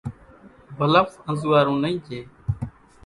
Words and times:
ڀلڦ 0.77 1.09
انزوئارون 1.27 1.77
نئي 1.83 1.95
ڄي 2.05 2.19